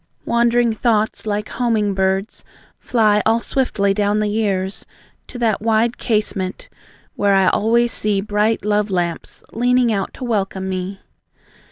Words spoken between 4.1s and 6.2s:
the years, To that wide